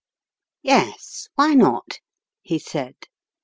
[0.63, 1.99] "Yes, why not?"
[2.41, 2.95] he said.